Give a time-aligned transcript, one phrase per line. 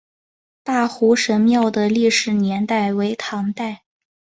[0.63, 3.83] 大湖神庙的历史年代为唐代。